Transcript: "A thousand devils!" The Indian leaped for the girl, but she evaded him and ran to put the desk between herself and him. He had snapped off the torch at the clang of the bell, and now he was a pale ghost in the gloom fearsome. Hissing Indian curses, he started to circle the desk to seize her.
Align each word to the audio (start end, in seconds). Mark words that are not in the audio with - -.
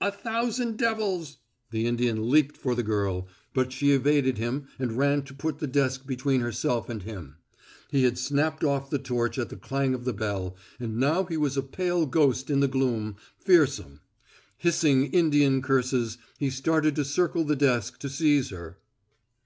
"A 0.00 0.10
thousand 0.10 0.78
devils!" 0.78 1.36
The 1.72 1.84
Indian 1.86 2.30
leaped 2.30 2.56
for 2.56 2.74
the 2.74 2.82
girl, 2.82 3.28
but 3.52 3.70
she 3.70 3.92
evaded 3.92 4.38
him 4.38 4.66
and 4.78 4.96
ran 4.96 5.20
to 5.24 5.34
put 5.34 5.58
the 5.58 5.66
desk 5.66 6.06
between 6.06 6.40
herself 6.40 6.88
and 6.88 7.02
him. 7.02 7.36
He 7.90 8.04
had 8.04 8.16
snapped 8.16 8.64
off 8.64 8.88
the 8.88 8.98
torch 8.98 9.38
at 9.38 9.50
the 9.50 9.58
clang 9.58 9.92
of 9.92 10.06
the 10.06 10.14
bell, 10.14 10.56
and 10.80 10.96
now 10.96 11.24
he 11.24 11.36
was 11.36 11.58
a 11.58 11.62
pale 11.62 12.06
ghost 12.06 12.48
in 12.48 12.60
the 12.60 12.66
gloom 12.66 13.16
fearsome. 13.36 14.00
Hissing 14.56 15.12
Indian 15.12 15.60
curses, 15.60 16.16
he 16.38 16.48
started 16.48 16.96
to 16.96 17.04
circle 17.04 17.44
the 17.44 17.54
desk 17.54 17.98
to 17.98 18.08
seize 18.08 18.48
her. 18.48 18.78